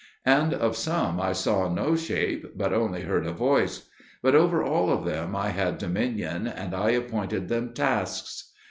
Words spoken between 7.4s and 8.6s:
them tasks.